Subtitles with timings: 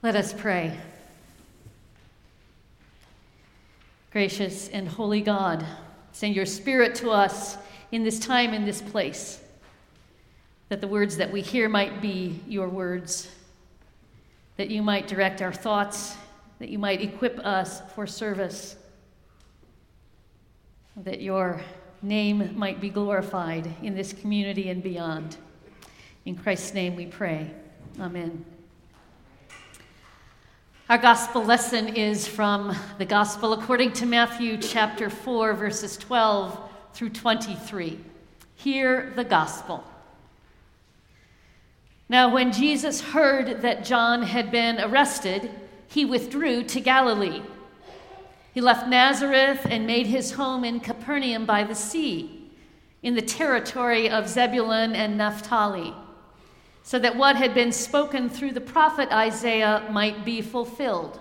[0.00, 0.78] Let us pray.
[4.12, 5.66] Gracious and holy God,
[6.12, 7.58] send your Spirit to us
[7.90, 9.40] in this time, in this place,
[10.68, 13.28] that the words that we hear might be your words,
[14.56, 16.16] that you might direct our thoughts,
[16.60, 18.76] that you might equip us for service,
[20.96, 21.60] that your
[22.02, 25.36] name might be glorified in this community and beyond.
[26.24, 27.50] In Christ's name we pray.
[27.98, 28.44] Amen.
[30.88, 36.58] Our gospel lesson is from the gospel according to Matthew chapter 4, verses 12
[36.94, 38.00] through 23.
[38.54, 39.84] Hear the gospel.
[42.08, 45.50] Now, when Jesus heard that John had been arrested,
[45.88, 47.42] he withdrew to Galilee.
[48.54, 52.50] He left Nazareth and made his home in Capernaum by the sea,
[53.02, 55.92] in the territory of Zebulun and Naphtali
[56.88, 61.20] so that what had been spoken through the prophet Isaiah might be fulfilled.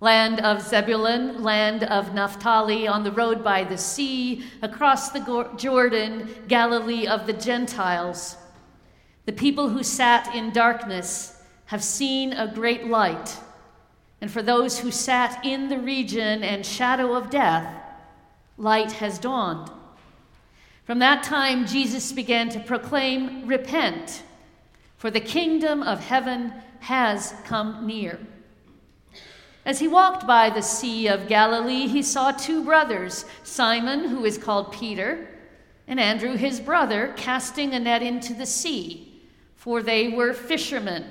[0.00, 6.32] Land of Zebulun, land of Naphtali, on the road by the sea, across the Jordan,
[6.46, 8.36] Galilee of the Gentiles.
[9.26, 13.36] The people who sat in darkness have seen a great light.
[14.20, 17.66] And for those who sat in the region and shadow of death,
[18.56, 19.72] light has dawned.
[20.84, 24.22] From that time, Jesus began to proclaim, Repent
[24.98, 28.18] for the kingdom of heaven has come near.
[29.64, 34.38] As he walked by the Sea of Galilee, he saw two brothers, Simon, who is
[34.38, 35.28] called Peter,
[35.86, 39.22] and Andrew, his brother, casting a net into the sea,
[39.56, 41.04] for they were fishermen.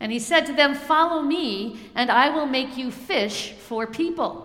[0.00, 4.44] And he said to them, Follow me, and I will make you fish for people.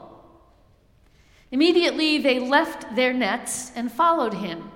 [1.52, 4.71] Immediately they left their nets and followed him.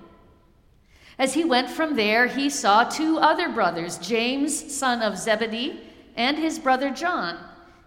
[1.20, 5.80] As he went from there, he saw two other brothers, James, son of Zebedee,
[6.16, 7.40] and his brother John,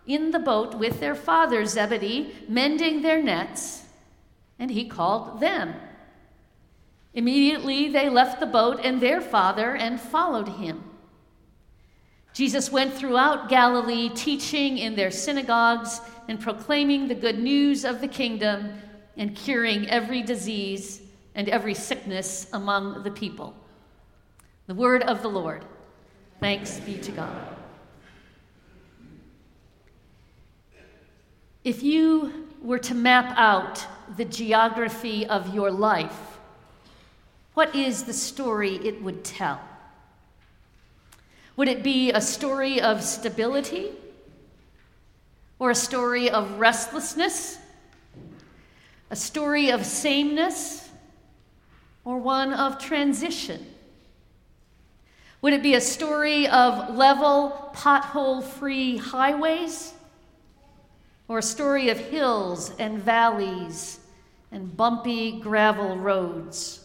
[0.06, 3.84] in the boat with their father Zebedee, mending their nets,
[4.58, 5.74] and he called them.
[7.14, 10.84] Immediately they left the boat and their father and followed him.
[12.32, 18.08] Jesus went throughout Galilee, teaching in their synagogues and proclaiming the good news of the
[18.08, 18.72] kingdom
[19.16, 21.02] and curing every disease
[21.34, 23.54] and every sickness among the people.
[24.66, 25.64] The word of the Lord.
[26.38, 27.56] Thanks be to God.
[31.64, 33.86] If you were to map out
[34.16, 36.38] the geography of your life,
[37.54, 39.60] what is the story it would tell?
[41.56, 43.90] Would it be a story of stability?
[45.58, 47.58] Or a story of restlessness?
[49.10, 50.89] A story of sameness?
[52.04, 53.66] Or one of transition?
[55.42, 59.94] Would it be a story of level, pothole free highways?
[61.28, 64.00] Or a story of hills and valleys
[64.52, 66.84] and bumpy gravel roads?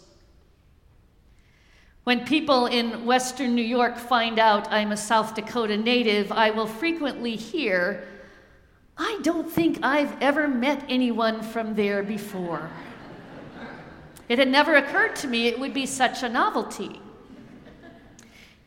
[2.05, 6.67] When people in Western New York find out I'm a South Dakota native, I will
[6.67, 8.07] frequently hear,
[8.95, 12.69] I don't think I've ever met anyone from there before.
[14.27, 16.99] It had never occurred to me it would be such a novelty.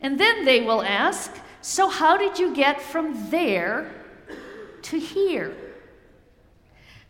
[0.01, 3.91] And then they will ask, So, how did you get from there
[4.83, 5.55] to here?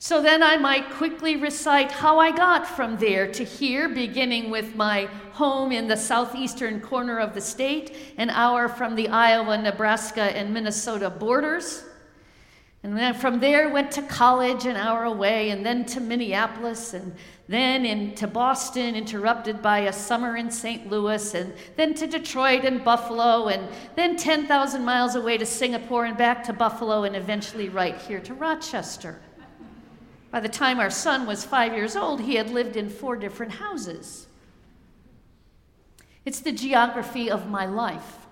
[0.01, 4.73] So then I might quickly recite how I got from there to here, beginning with
[4.73, 10.21] my home in the southeastern corner of the state, an hour from the Iowa, Nebraska,
[10.21, 11.83] and Minnesota borders.
[12.81, 17.13] And then from there went to college an hour away, and then to Minneapolis, and
[17.49, 20.89] then into Boston, interrupted by a summer in St.
[20.89, 26.17] Louis, and then to Detroit and Buffalo, and then 10,000 miles away to Singapore and
[26.17, 29.19] back to Buffalo, and eventually right here to Rochester.
[30.31, 33.53] By the time our son was five years old, he had lived in four different
[33.53, 34.27] houses.
[36.23, 38.27] It's the geography of my life.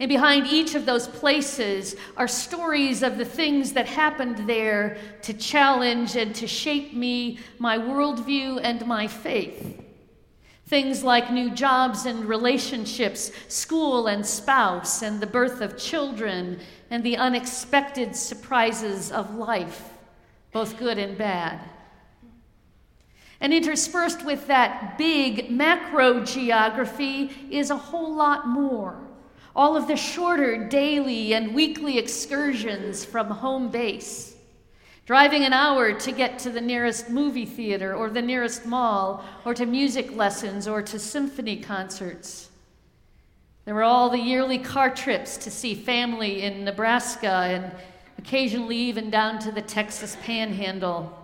[0.00, 5.34] And behind each of those places are stories of the things that happened there to
[5.34, 9.78] challenge and to shape me, my worldview, and my faith.
[10.66, 16.60] Things like new jobs and relationships, school and spouse, and the birth of children,
[16.90, 19.90] and the unexpected surprises of life,
[20.50, 21.60] both good and bad.
[23.42, 29.09] And interspersed with that big macro geography is a whole lot more
[29.54, 34.34] all of the shorter daily and weekly excursions from home base,
[35.06, 39.54] driving an hour to get to the nearest movie theater or the nearest mall, or
[39.54, 42.50] to music lessons or to symphony concerts.
[43.64, 47.72] There were all the yearly car trips to see family in Nebraska and
[48.18, 51.16] occasionally even down to the Texas panhandle.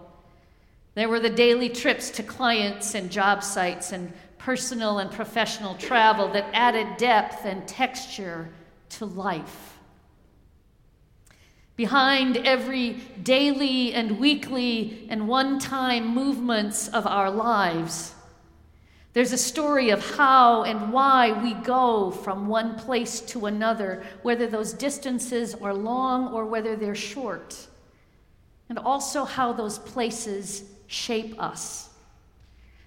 [0.95, 6.29] There were the daily trips to clients and job sites and personal and professional travel
[6.33, 8.49] that added depth and texture
[8.91, 9.79] to life.
[11.77, 18.15] Behind every daily and weekly and one time movements of our lives,
[19.13, 24.47] there's a story of how and why we go from one place to another, whether
[24.47, 27.67] those distances are long or whether they're short,
[28.69, 31.86] and also how those places shape us.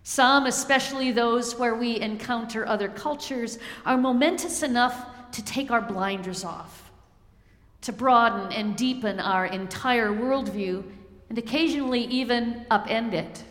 [0.04, 6.44] Some, especially those where we encounter other cultures, are momentous enough to take our blinders
[6.44, 6.92] off,
[7.82, 10.84] to broaden and deepen our entire worldview,
[11.30, 13.44] and occasionally even upend it.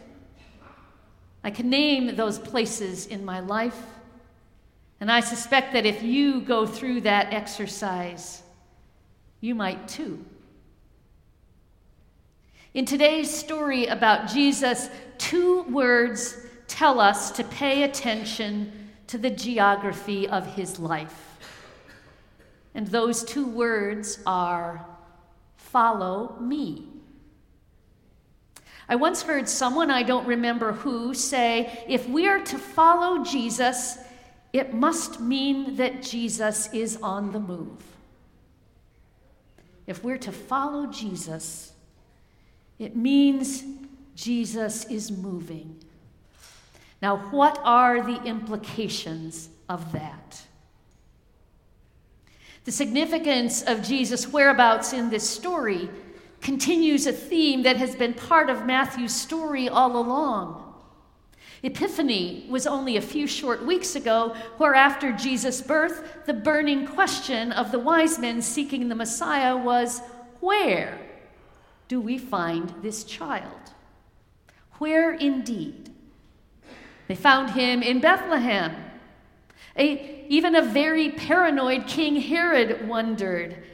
[1.44, 3.80] I can name those places in my life,
[5.00, 8.42] and I suspect that if you go through that exercise,
[9.40, 10.24] you might too.
[12.78, 14.88] In today's story about Jesus,
[15.18, 18.70] two words tell us to pay attention
[19.08, 21.40] to the geography of his life.
[22.76, 24.86] And those two words are
[25.56, 26.86] follow me.
[28.88, 33.98] I once heard someone, I don't remember who, say if we are to follow Jesus,
[34.52, 37.82] it must mean that Jesus is on the move.
[39.88, 41.72] If we're to follow Jesus,
[42.78, 43.64] it means
[44.14, 45.76] Jesus is moving.
[47.00, 50.42] Now, what are the implications of that?
[52.64, 55.88] The significance of Jesus' whereabouts in this story
[56.40, 60.64] continues a theme that has been part of Matthew's story all along.
[61.62, 67.50] Epiphany was only a few short weeks ago, where after Jesus' birth, the burning question
[67.52, 70.00] of the wise men seeking the Messiah was
[70.40, 71.07] Where
[71.88, 73.72] do we find this child?
[74.78, 75.90] Where indeed?
[77.08, 78.76] They found him in Bethlehem.
[79.76, 83.64] A, even a very paranoid King Herod wondered.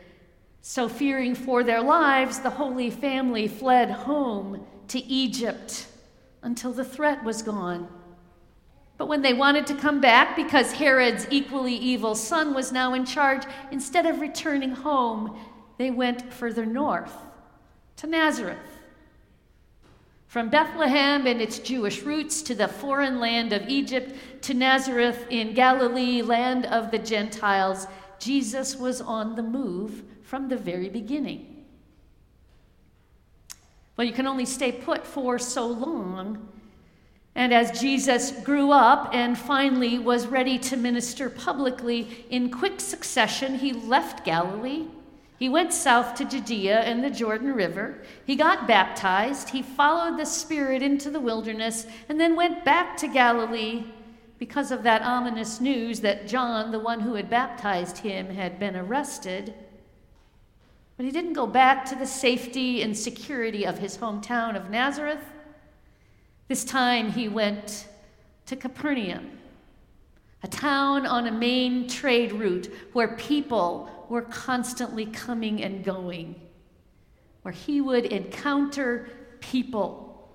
[0.63, 5.87] So, fearing for their lives, the Holy Family fled home to Egypt
[6.43, 7.89] until the threat was gone.
[8.97, 13.05] But when they wanted to come back because Herod's equally evil son was now in
[13.05, 15.37] charge, instead of returning home,
[15.79, 17.13] they went further north
[17.97, 18.59] to Nazareth.
[20.27, 25.55] From Bethlehem and its Jewish roots to the foreign land of Egypt to Nazareth in
[25.55, 27.87] Galilee, land of the Gentiles,
[28.19, 31.65] Jesus was on the move from the very beginning.
[33.97, 36.49] Well, you can only stay put for so long.
[37.37, 43.57] And as Jesus grew up and finally was ready to minister publicly, in quick succession,
[43.57, 44.87] he left Galilee
[45.37, 47.99] he went south to Judea and the Jordan River.
[48.25, 49.51] He got baptized.
[49.51, 53.85] He followed the Spirit into the wilderness and then went back to Galilee
[54.39, 58.77] because of that ominous news that John, the one who had baptized him, had been
[58.77, 59.55] arrested.
[60.97, 65.25] But he didn't go back to the safety and security of his hometown of Nazareth.
[66.47, 67.89] This time he went
[68.47, 69.31] to Capernaum,
[70.43, 76.35] a town on a main trade route where people were constantly coming and going,
[77.43, 79.09] where he would encounter
[79.41, 80.35] people.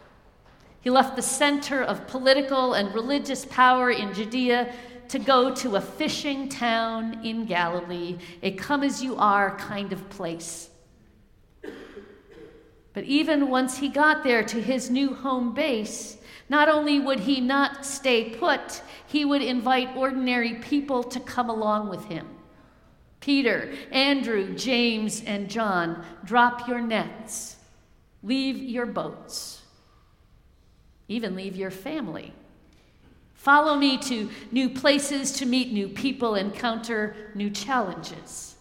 [0.82, 4.74] He left the center of political and religious power in Judea
[5.10, 10.10] to go to a fishing town in Galilee, a come as you are kind of
[10.10, 10.70] place.
[12.94, 16.18] But even once he got there to his new home base,
[16.48, 21.90] not only would he not stay put, he would invite ordinary people to come along
[21.90, 22.28] with him.
[23.20, 27.58] Peter, Andrew, James, and John, drop your nets,
[28.24, 29.62] leave your boats,
[31.08, 32.34] even leave your family.
[33.34, 38.56] Follow me to new places to meet new people, encounter new challenges.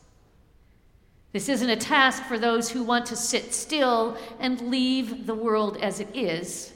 [1.33, 5.77] This isn't a task for those who want to sit still and leave the world
[5.79, 6.73] as it is.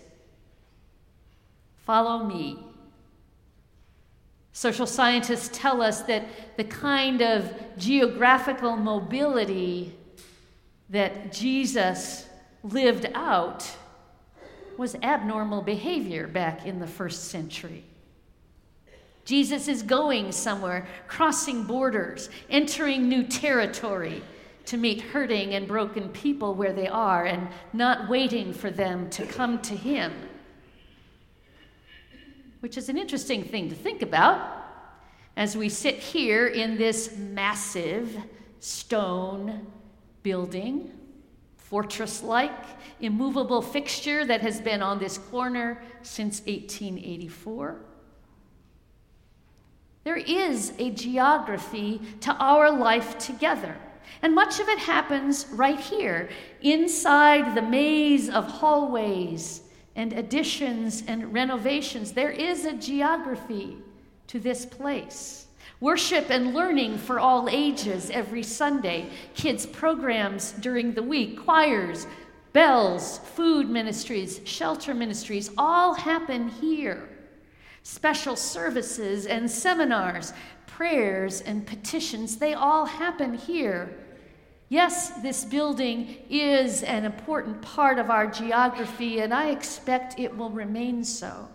[1.79, 2.59] Follow me
[4.53, 9.95] Social scientists tell us that the kind of geographical mobility
[10.91, 12.29] that Jesus
[12.63, 13.69] lived out
[14.77, 17.85] was abnormal behavior back in the first century.
[19.25, 24.23] Jesus is going somewhere, crossing borders, entering new territory
[24.67, 29.25] to meet hurting and broken people where they are and not waiting for them to
[29.27, 30.13] come to him
[32.63, 34.61] which is an interesting thing to think about.
[35.37, 38.17] as we sit here in this massive
[38.61, 39.67] stone
[40.23, 40.93] building,
[41.57, 42.53] fortress like,
[43.01, 47.81] immovable fixture that has been on this corner since 1884.
[50.05, 53.75] There is a geography to our life together.
[54.21, 56.29] And much of it happens right here,
[56.61, 59.63] inside the maze of hallways
[59.97, 62.13] and additions and renovations.
[62.13, 63.77] There is a geography
[64.29, 65.47] to this place.
[65.81, 72.07] Worship and learning for all ages every Sunday, kids' programs during the week, choirs,
[72.53, 77.09] bells, food ministries, shelter ministries, all happen here.
[77.83, 80.33] Special services and seminars,
[80.67, 83.99] prayers and petitions, they all happen here.
[84.73, 90.49] Yes, this building is an important part of our geography, and I expect it will
[90.49, 91.51] remain so.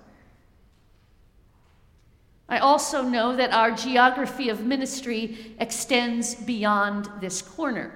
[2.48, 7.92] I also know that our geography of ministry extends beyond this corner.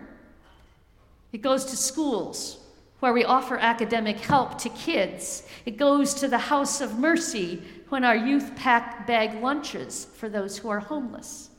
[1.31, 2.57] It goes to schools,
[2.99, 5.43] where we offer academic help to kids.
[5.67, 10.57] It goes to the House of Mercy, when our youth pack bag lunches for those
[10.57, 11.50] who are homeless.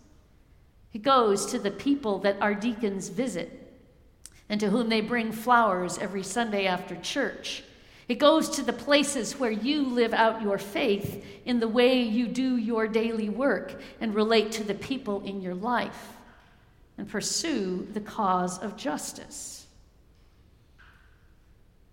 [0.93, 3.59] It goes to the people that our deacons visit
[4.49, 7.63] and to whom they bring flowers every Sunday after church
[8.13, 12.29] it goes to the places where you live out your faith in the way you
[12.29, 16.09] do your daily work and relate to the people in your life
[16.99, 19.67] and pursue the cause of justice.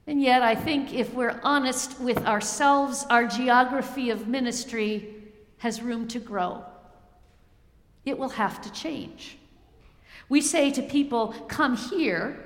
[0.08, 5.13] And yet, I think if we're honest with ourselves, our geography of ministry
[5.60, 6.65] has room to grow.
[8.06, 9.38] It will have to change.
[10.29, 12.46] We say to people, Come here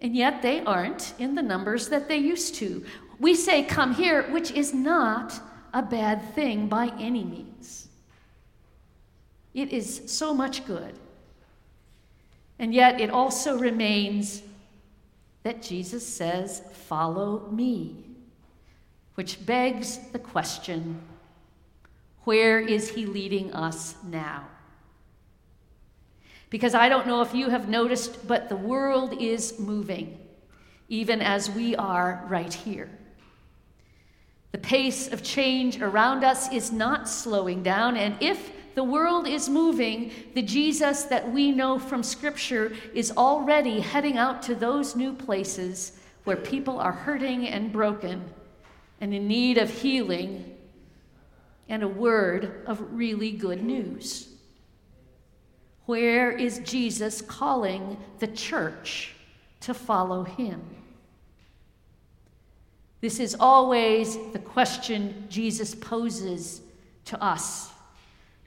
[0.00, 2.84] and yet they aren't in the numbers that they used to.
[3.18, 5.38] We say, Come here, which is not
[5.74, 7.88] a bad thing by any means.
[9.52, 10.94] It is so much good.
[12.58, 14.42] And yet it also remains
[15.42, 18.04] that Jesus says, Follow me,
[19.14, 21.00] which begs the question
[22.30, 24.46] where is he leading us now?
[26.48, 30.16] Because I don't know if you have noticed, but the world is moving,
[30.88, 32.88] even as we are right here.
[34.52, 39.48] The pace of change around us is not slowing down, and if the world is
[39.48, 45.14] moving, the Jesus that we know from Scripture is already heading out to those new
[45.14, 48.22] places where people are hurting and broken
[49.00, 50.49] and in need of healing
[51.70, 54.28] and a word of really good news.
[55.86, 59.14] Where is Jesus calling the church
[59.60, 60.60] to follow him?
[63.00, 66.60] This is always the question Jesus poses
[67.06, 67.70] to us,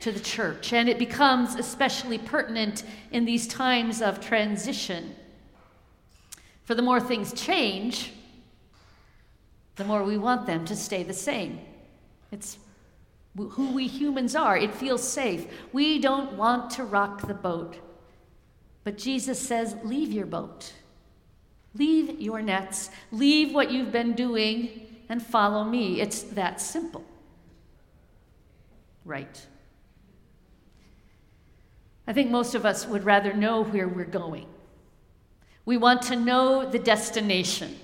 [0.01, 5.15] to the church, and it becomes especially pertinent in these times of transition.
[6.65, 8.11] For the more things change,
[9.77, 11.59] the more we want them to stay the same.
[12.31, 12.57] It's
[13.35, 14.57] who we humans are.
[14.57, 15.47] It feels safe.
[15.71, 17.77] We don't want to rock the boat.
[18.83, 20.73] But Jesus says, Leave your boat,
[21.73, 26.01] leave your nets, leave what you've been doing, and follow me.
[26.01, 27.03] It's that simple.
[29.05, 29.47] Right.
[32.05, 34.47] I think most of us would rather know where we're going.
[35.65, 37.79] We want to know the destination,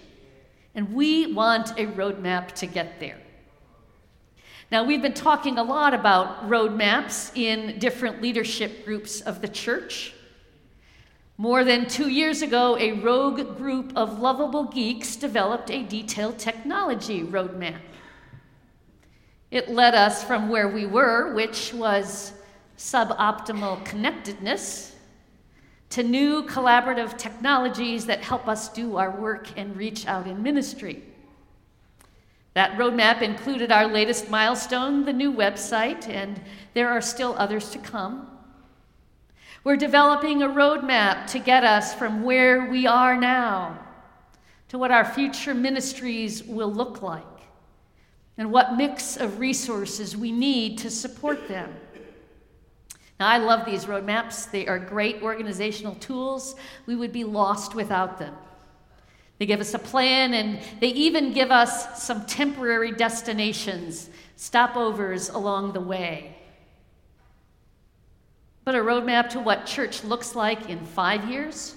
[0.75, 3.19] and we want a roadmap to get there.
[4.71, 10.13] Now, we've been talking a lot about roadmaps in different leadership groups of the church.
[11.37, 17.23] More than two years ago, a rogue group of lovable geeks developed a detailed technology
[17.23, 17.79] roadmap.
[19.49, 22.33] It led us from where we were, which was
[22.77, 24.95] suboptimal connectedness,
[25.89, 31.08] to new collaborative technologies that help us do our work and reach out in ministry.
[32.59, 36.41] That roadmap included our latest milestone, the new website, and
[36.73, 38.27] there are still others to come.
[39.63, 43.79] We're developing a roadmap to get us from where we are now
[44.67, 47.23] to what our future ministries will look like
[48.37, 51.73] and what mix of resources we need to support them.
[53.21, 54.51] Now, I love these roadmaps.
[54.51, 56.55] They are great organizational tools.
[56.87, 58.35] We would be lost without them.
[59.39, 65.73] They give us a plan and they even give us some temporary destinations, stopovers along
[65.73, 66.35] the way.
[68.65, 71.75] But a roadmap to what church looks like in five years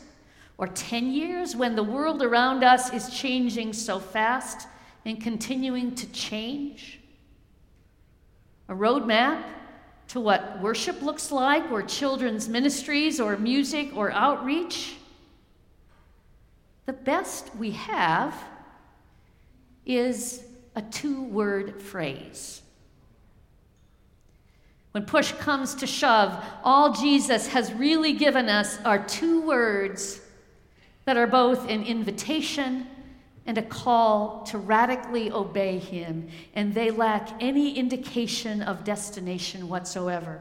[0.58, 4.66] or 10 years when the world around us is changing so fast
[5.04, 7.00] and continuing to change.
[8.68, 9.42] A roadmap
[10.08, 14.96] to what worship looks like, or children's ministries, or music, or outreach.
[16.86, 18.34] The best we have
[19.86, 22.62] is a two word phrase.
[24.92, 30.20] When push comes to shove, all Jesus has really given us are two words
[31.04, 32.86] that are both an invitation
[33.46, 40.40] and a call to radically obey him, and they lack any indication of destination whatsoever.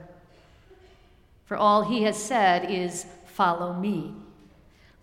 [1.45, 4.13] For all he has said is, Follow me.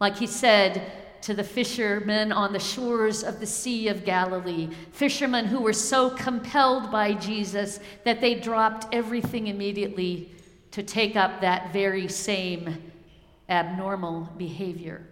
[0.00, 0.92] Like he said
[1.22, 6.10] to the fishermen on the shores of the Sea of Galilee, fishermen who were so
[6.10, 10.30] compelled by Jesus that they dropped everything immediately
[10.70, 12.82] to take up that very same
[13.48, 15.06] abnormal behavior.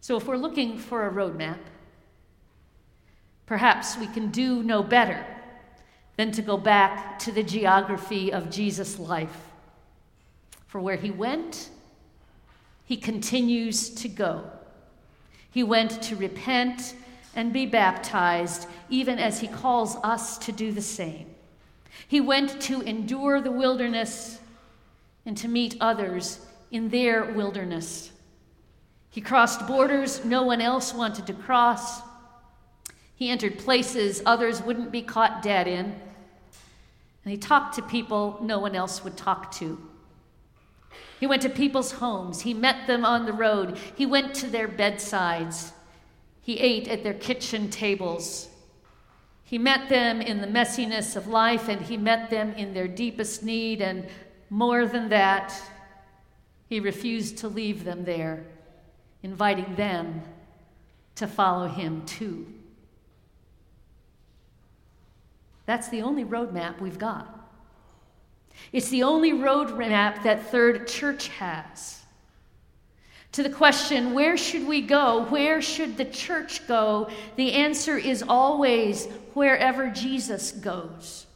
[0.00, 1.58] So, if we're looking for a roadmap,
[3.46, 5.24] perhaps we can do no better
[6.16, 9.48] than to go back to the geography of Jesus' life.
[10.66, 11.68] For where he went,
[12.92, 14.44] he continues to go.
[15.50, 16.94] He went to repent
[17.34, 21.24] and be baptized, even as he calls us to do the same.
[22.06, 24.40] He went to endure the wilderness
[25.24, 28.12] and to meet others in their wilderness.
[29.08, 32.02] He crossed borders no one else wanted to cross.
[33.14, 35.98] He entered places others wouldn't be caught dead in.
[37.24, 39.80] And he talked to people no one else would talk to.
[41.22, 42.40] He went to people's homes.
[42.40, 43.78] He met them on the road.
[43.94, 45.72] He went to their bedsides.
[46.40, 48.48] He ate at their kitchen tables.
[49.44, 53.44] He met them in the messiness of life and he met them in their deepest
[53.44, 53.80] need.
[53.80, 54.08] And
[54.50, 55.54] more than that,
[56.68, 58.44] he refused to leave them there
[59.22, 60.22] inviting them
[61.14, 62.52] to follow him too.
[65.66, 67.41] That's the only roadmap we've got.
[68.72, 72.00] It's the only roadmap that Third Church has.
[73.32, 75.24] To the question, where should we go?
[75.24, 77.08] Where should the church go?
[77.36, 81.26] The answer is always wherever Jesus goes.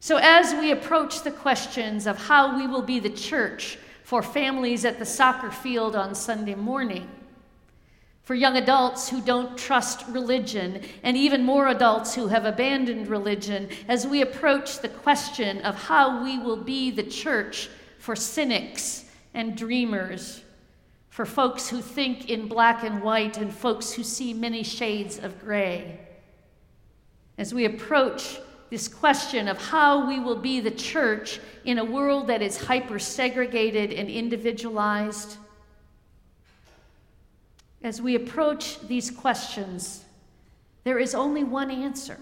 [0.00, 4.84] So, as we approach the questions of how we will be the church for families
[4.84, 7.08] at the soccer field on Sunday morning,
[8.24, 13.68] for young adults who don't trust religion, and even more adults who have abandoned religion,
[13.86, 19.56] as we approach the question of how we will be the church for cynics and
[19.56, 20.42] dreamers,
[21.10, 25.38] for folks who think in black and white and folks who see many shades of
[25.40, 26.00] gray.
[27.36, 28.38] As we approach
[28.70, 32.98] this question of how we will be the church in a world that is hyper
[32.98, 35.36] segregated and individualized.
[37.84, 40.04] As we approach these questions,
[40.84, 42.18] there is only one answer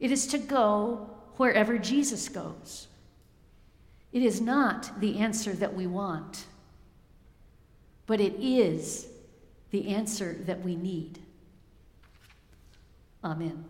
[0.00, 2.88] it is to go wherever Jesus goes.
[4.12, 6.46] It is not the answer that we want,
[8.06, 9.08] but it is
[9.70, 11.18] the answer that we need.
[13.22, 13.66] Amen.